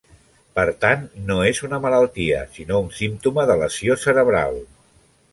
[0.59, 4.57] Per tant, no és una malaltia, sinó un símptoma de lesió cerebral.